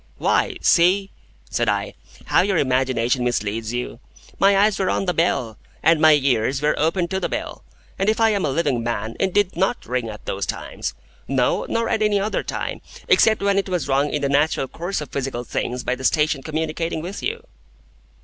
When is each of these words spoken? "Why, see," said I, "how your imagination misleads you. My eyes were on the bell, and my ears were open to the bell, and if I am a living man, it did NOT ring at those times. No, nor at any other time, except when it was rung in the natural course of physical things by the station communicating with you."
"Why, 0.17 0.57
see," 0.61 1.11
said 1.51 1.69
I, 1.69 1.93
"how 2.25 2.41
your 2.41 2.57
imagination 2.57 3.23
misleads 3.23 3.71
you. 3.71 3.99
My 4.39 4.57
eyes 4.57 4.79
were 4.79 4.89
on 4.89 5.05
the 5.05 5.13
bell, 5.13 5.59
and 5.83 6.01
my 6.01 6.13
ears 6.13 6.59
were 6.59 6.73
open 6.79 7.07
to 7.09 7.19
the 7.19 7.29
bell, 7.29 7.63
and 7.99 8.09
if 8.09 8.19
I 8.19 8.31
am 8.31 8.43
a 8.43 8.49
living 8.49 8.81
man, 8.83 9.15
it 9.19 9.31
did 9.31 9.55
NOT 9.55 9.85
ring 9.85 10.09
at 10.09 10.25
those 10.25 10.47
times. 10.47 10.95
No, 11.27 11.67
nor 11.69 11.87
at 11.87 12.01
any 12.01 12.19
other 12.19 12.41
time, 12.41 12.81
except 13.07 13.43
when 13.43 13.59
it 13.59 13.69
was 13.69 13.87
rung 13.87 14.09
in 14.09 14.23
the 14.23 14.27
natural 14.29 14.67
course 14.67 15.01
of 15.01 15.11
physical 15.11 15.43
things 15.43 15.83
by 15.83 15.93
the 15.93 16.03
station 16.03 16.41
communicating 16.41 17.03
with 17.03 17.21
you." 17.21 17.45